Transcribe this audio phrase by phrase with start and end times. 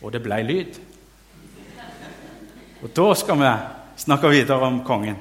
[0.00, 0.78] og det blei lyd.
[2.80, 3.50] Og da skal vi
[4.00, 5.18] snakke videre om kongen.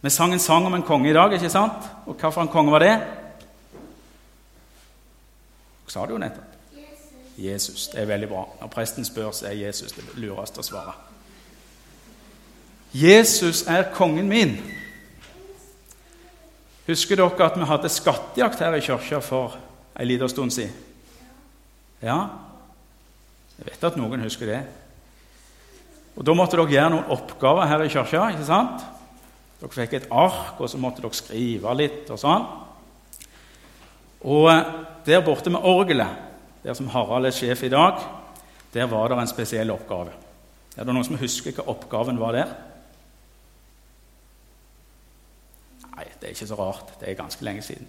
[0.00, 1.88] Vi sang en sang om en konge i dag, ikke sant?
[2.06, 2.94] Og hvilken konge var det?
[5.86, 6.54] Hva sa du jo nettopp?
[6.76, 7.10] Jesus.
[7.36, 7.88] Jesus.
[7.90, 8.44] Det er veldig bra.
[8.60, 10.94] Når presten spør, så er Jesus det lureste å svare.
[12.94, 14.56] Jesus er kongen min.
[16.86, 19.58] Husker dere at vi hadde skattejakt her i kirka for
[19.98, 20.74] en liten stund siden?
[22.02, 22.45] Ja?
[23.56, 24.60] Jeg vet at noen husker det.
[26.16, 28.28] Og Da måtte dere gjøre noen oppgaver her i kirka.
[28.32, 28.84] ikke sant?
[29.60, 32.46] Dere fikk et ark, og så måtte dere skrive litt og sånn.
[34.26, 34.62] Og eh,
[35.06, 36.22] der borte med orgelet,
[36.64, 38.00] der som Harald er sjef i dag,
[38.74, 40.12] der var det en spesiell oppgave.
[40.76, 42.50] Er det noen som husker hva oppgaven var der?
[45.94, 46.96] Nei, det er ikke så rart.
[47.00, 47.86] Det er ganske lenge siden.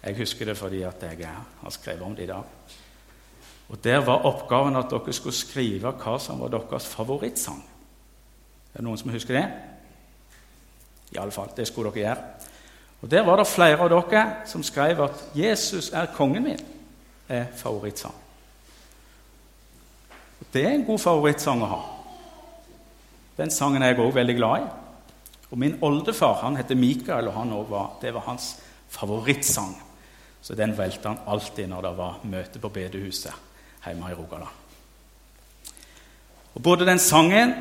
[0.00, 2.44] Jeg husker det fordi jeg har skrevet om det i dag.
[3.70, 7.62] Og Der var oppgaven at dere skulle skrive hva som var deres favorittsang.
[8.74, 9.44] Er det noen som husker det?
[11.14, 12.16] Iallfall, det skulle dere gjøre.
[13.02, 16.66] Og Der var det flere av dere som skrev at 'Jesus er kongen min'
[17.28, 18.14] er favorittsang.
[20.40, 21.80] Og Det er en god favorittsang å ha.
[23.36, 24.66] Den sangen er jeg òg veldig glad i.
[25.50, 29.82] Og Min oldefar han heter Mikael, og han var, det var hans favorittsang.
[30.42, 33.34] Så den valgte han alltid når det var møte på bedehuset
[33.84, 34.56] hjemme i Rogaland.
[36.54, 37.54] Og Både den sangen,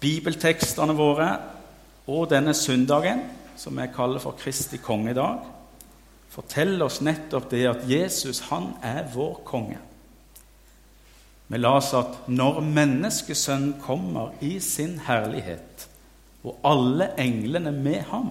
[0.00, 1.30] bibeltekstene våre
[2.06, 3.22] og denne søndagen,
[3.56, 5.42] som vi kaller for Kristi kongedag,
[6.30, 9.78] forteller oss nettopp det at Jesus han er vår konge.
[11.50, 15.88] Vi las at når menneskesønnen kommer i sin herlighet,
[16.46, 18.30] og alle englene med ham,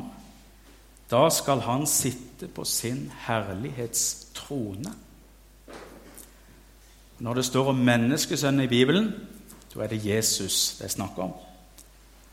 [1.11, 4.93] da skal han sitte på sin herlighetstrone.
[7.19, 9.13] Når det står om menneskesønnen i Bibelen,
[9.73, 11.33] så er det Jesus det er snakk om.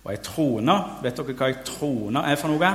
[0.06, 2.70] Og ei trone Vet dere hva ei trone er for noe?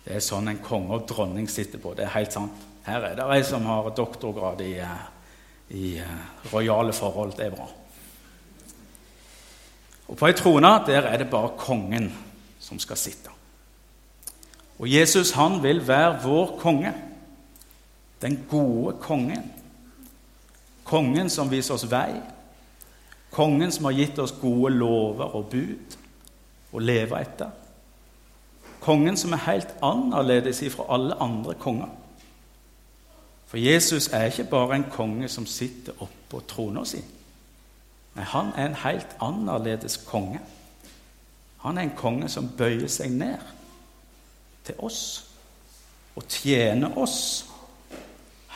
[0.00, 1.92] Det er sånn en konge og dronning sitter på.
[1.94, 2.64] Det er helt sant.
[2.86, 5.04] Her er det ei som har doktorgrad i, eh,
[5.76, 7.36] i eh, rojale forhold.
[7.36, 7.68] Det er bra.
[10.08, 12.08] Og på ei trone der er det bare kongen
[12.58, 13.30] som skal sitte.
[14.80, 16.94] Og Jesus han vil være vår konge.
[18.22, 19.52] Den gode kongen.
[20.84, 22.20] Kongen som viser oss vei,
[23.30, 25.96] Kongen som har gitt oss gode lover og bud
[26.74, 27.50] å leve etter.
[28.82, 31.90] Kongen som er helt annerledes ifra alle andre konger.
[33.46, 37.02] For Jesus er ikke bare en konge som sitter oppå trona si.
[38.16, 40.40] Nei, han er en helt annerledes konge.
[41.62, 43.38] Han er en konge som bøyer seg ned
[44.66, 45.02] til oss
[46.16, 47.18] og tjener oss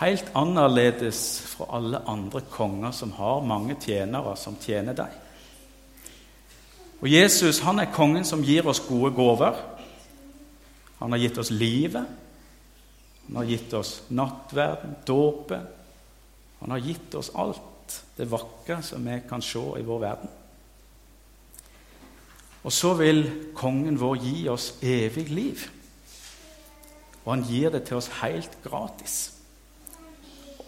[0.00, 5.20] helt annerledes fra alle andre konger som har mange tjenere som tjener deg.
[7.02, 9.58] Og Jesus han er kongen som gir oss gode gaver.
[10.98, 12.06] Han har gitt oss livet.
[13.26, 15.66] Han har gitt oss nattverden, dåpen.
[16.60, 20.32] Han har gitt oss alt det vakre som vi kan se i vår verden.
[22.64, 23.26] Og så vil
[23.56, 25.66] kongen vår gi oss evig liv.
[27.24, 29.43] Og han gir det til oss helt gratis.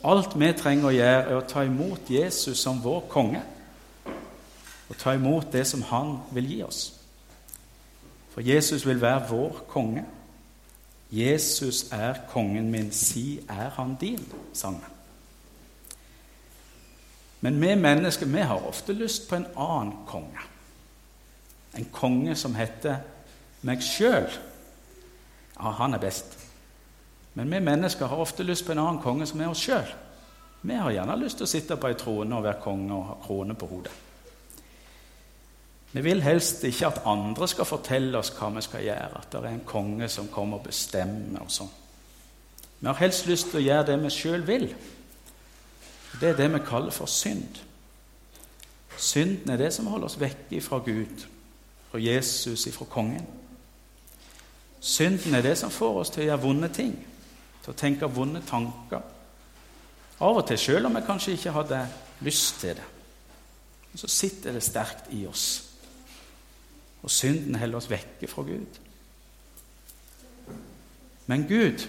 [0.04, 3.42] Alt vi trenger å gjøre, er å ta imot Jesus som vår konge.
[4.88, 6.82] Og ta imot det som han vil gi oss.
[8.34, 10.04] For Jesus vil være vår konge.
[11.10, 14.92] Jesus er kongen min, si er han din, sang vi.
[17.40, 20.40] Men vi mennesker vi har ofte lyst på en annen konge.
[21.76, 22.96] En konge som heter
[23.62, 24.26] meg sjøl.
[25.56, 26.45] Ja, han er best.
[27.36, 29.90] Men vi mennesker har ofte lyst på en annen konge som er oss sjøl.
[30.64, 33.16] Vi har gjerne lyst til å sitte på ei trone og være konge og ha
[33.20, 33.90] krone på hodet.
[35.92, 39.42] Vi vil helst ikke at andre skal fortelle oss hva vi skal gjøre, at det
[39.42, 41.74] er en konge som kommer og bestemmer og sånn.
[42.80, 44.64] Vi har helst lyst til å gjøre det vi sjøl vil.
[46.16, 47.60] Det er det vi kaller for synd.
[48.96, 51.26] Synden er det som holder oss vekke fra Gud,
[51.90, 53.28] fra Jesus, fra kongen.
[54.80, 56.96] Synden er det som får oss til å gjøre vonde ting
[57.66, 59.02] til å tenke vonde tanker.
[60.22, 61.80] Av og til selv om vi kanskje ikke hadde
[62.24, 62.84] lyst til det.
[63.96, 65.46] Så sitter det sterkt i oss.
[67.02, 68.78] Og synden holder oss vekke fra Gud.
[71.26, 71.82] Men Gud,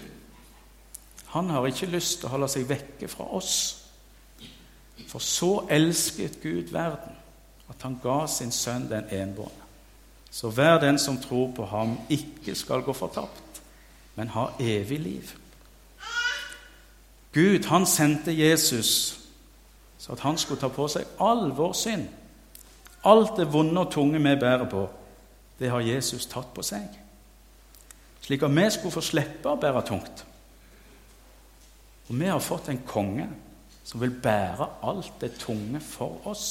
[1.30, 3.54] han har ikke lyst til å holde seg vekke fra oss.
[5.06, 7.14] For så elsket Gud verden
[7.68, 9.66] at han ga sin sønn den enbårne.
[10.30, 13.62] Så hver den som tror på ham, ikke skal gå fortapt,
[14.16, 15.30] men ha evig liv.
[17.38, 19.18] Gud han sendte Jesus
[19.98, 22.06] så at han skulle ta på seg all vår synd.
[23.06, 24.86] Alt det vonde og tunge vi bærer på,
[25.58, 26.86] det har Jesus tatt på seg.
[28.22, 30.24] Slik at vi skulle få slippe å bære tungt.
[32.08, 33.28] Og vi har fått en konge
[33.84, 36.46] som vil bære alt det tunge for oss.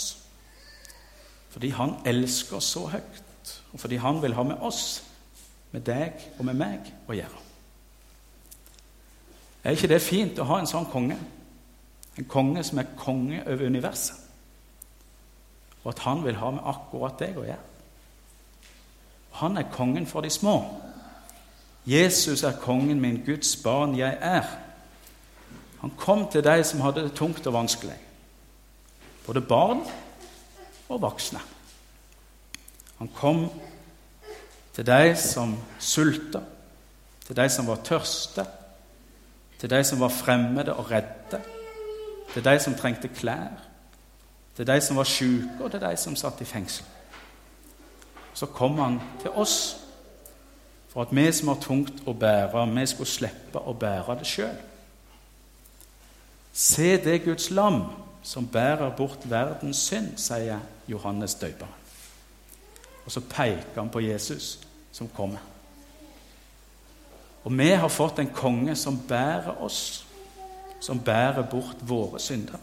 [1.50, 5.04] Fordi han elsker oss så høyt, og fordi han vil ha med oss,
[5.72, 7.47] med deg og med meg, å gjøre.
[9.68, 11.18] Er ikke det fint å ha en sånn konge?
[12.16, 14.22] En konge som er konge over universet.
[15.84, 17.66] Og at han vil ha med akkurat deg å gjøre.
[19.42, 20.56] Han er kongen for de små.
[21.84, 24.48] Jesus er kongen min, Guds barn jeg er.
[25.84, 27.98] Han kom til de som hadde det tungt og vanskelig.
[29.26, 29.84] Både barn
[30.88, 31.44] og voksne.
[33.02, 33.50] Han kom
[34.74, 36.40] til de som sulta,
[37.28, 38.48] til de som var tørste,
[39.60, 41.42] til de som var fremmede og redde
[42.34, 43.64] til de som trengte klær,
[44.56, 46.86] til de som var syke, og til de som satt i fengsel.
[48.34, 49.78] Så kom han til oss
[50.90, 54.56] for at vi som har tungt å bære, vi skulle slippe å bære det sjøl.
[56.54, 57.84] Se det Guds lam
[58.24, 61.74] som bærer bort verdens synd, sier Johannes døperen.
[63.06, 64.60] Og så peker han på Jesus
[64.92, 65.57] som kommer.
[67.48, 70.08] Og vi har fått en konge som bærer oss
[70.80, 72.60] som bærer bort våre synder.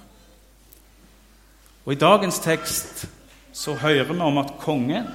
[1.84, 3.06] Og I dagens tekst
[3.52, 5.08] så hører vi om at kongen,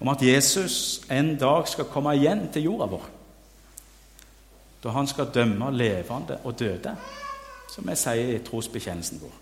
[0.00, 3.06] om at Jesus en dag skal komme igjen til jorda vår.
[4.82, 6.96] Da han skal dømme levende og døde,
[7.70, 9.34] som vi sier i trosbekjennelsen vår.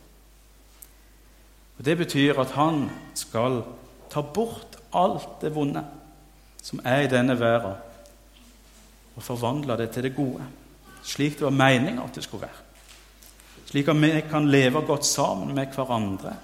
[1.78, 3.62] Og Det betyr at han skal
[4.10, 5.84] ta bort alt det vonde
[6.62, 7.76] som er i denne verden,
[9.18, 10.46] og forvandle det til det gode
[11.08, 12.66] slik det var meninga at det skulle være.
[13.68, 16.36] Slik at vi kan leve godt sammen med hverandre,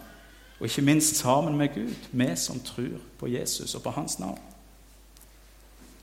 [0.61, 4.41] og ikke minst sammen med Gud, vi som tror på Jesus og på Hans navn.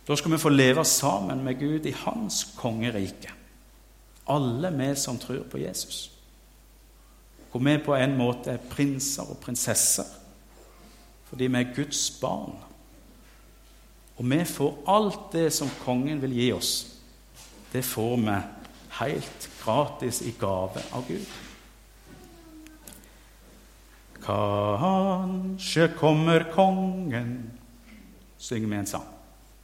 [0.08, 3.32] Da skal vi få leve sammen med Gud i Hans kongerike,
[4.28, 6.12] alle vi som tror på Jesus.
[7.52, 10.18] Hvor vi på en måte er prinser og prinsesser
[11.32, 12.58] fordi vi er Guds barn.
[14.22, 16.74] Og vi får alt det som kongen vil gi oss
[17.72, 18.36] det får vi
[18.90, 21.28] helt gratis i gave av Gud.
[24.22, 27.52] Kanskje kommer kongen
[28.38, 29.08] synger vi en sang.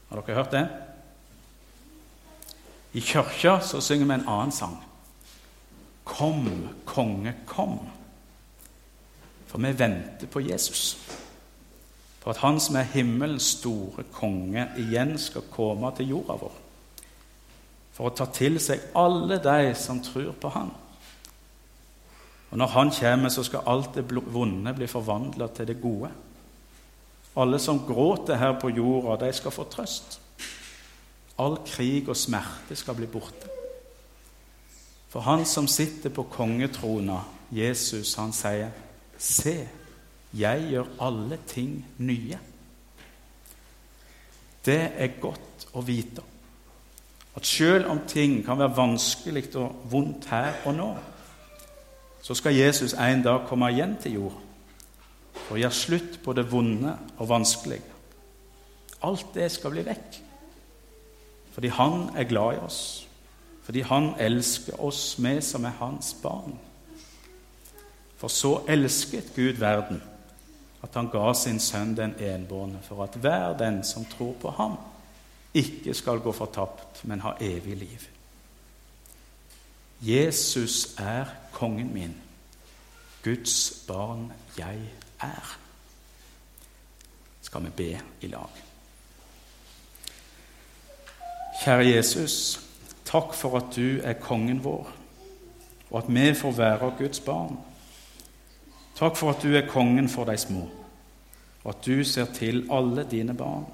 [0.08, 0.64] Har dere hørt det?
[2.96, 4.78] I kirka så synger vi en annen sang.
[6.08, 6.48] Kom,
[6.86, 7.80] konge, kom.
[9.52, 10.96] For vi venter på Jesus.
[12.28, 16.56] For at Han som er himmelens store konge, igjen skal komme til jorda vår
[17.96, 20.68] for å ta til seg alle de som tror på Han.
[22.52, 26.12] Og Når Han kommer, så skal alt det vonde bli forvandla til det gode.
[27.38, 30.20] Alle som gråter her på jorda, de skal få trøst.
[31.40, 33.50] All krig og smerte skal bli borte.
[35.10, 37.22] For han som sitter på kongetrona,
[37.52, 38.70] Jesus, han sier,
[39.18, 39.68] 'Se,
[40.34, 42.40] jeg gjør alle ting nye.'
[44.66, 46.24] Det er godt å vite
[47.38, 50.88] at selv om ting kan være vanskelig og vondt her og nå,
[52.22, 54.40] så skal Jesus en dag komme igjen til jord
[55.50, 57.94] og gjøre slutt på det vonde og vanskelige.
[59.06, 60.18] Alt det skal bli vekk.
[61.54, 63.08] Fordi han er glad i oss.
[63.64, 66.58] Fordi han elsker oss, vi som er hans barn.
[68.18, 70.02] For så elsket Gud verden
[70.84, 74.78] at han ga sin sønn den enbårne, for at hver den som tror på ham,
[75.54, 78.08] ikke skal gå fortapt, men ha evig liv.
[80.02, 82.16] Jesus er kongen min,
[83.24, 84.80] Guds barn jeg
[85.22, 85.58] er.
[87.42, 87.90] Skal vi be
[88.22, 88.62] i lag.
[91.64, 92.60] Kjære Jesus,
[93.08, 94.92] takk for at du er kongen vår,
[95.90, 97.58] og at vi får være Guds barn.
[98.98, 100.64] Takk for at du er kongen for de små,
[101.64, 103.68] og at du ser til alle dine barn.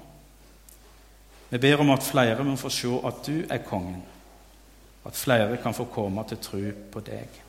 [1.50, 4.02] Vi ber om at flere må få se at du er kongen,
[5.06, 6.62] at flere kan få komme til tro
[6.92, 7.40] på deg.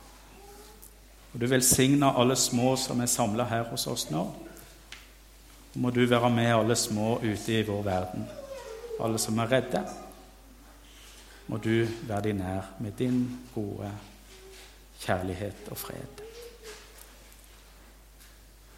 [1.34, 4.22] Og Du velsigne alle små som er samla her hos oss nå.
[5.74, 8.24] Og må du være med alle små ute i vår verden,
[9.00, 9.82] alle som er redde.
[11.46, 13.90] Må du være de nær med din gode
[15.00, 16.24] kjærlighet og fred.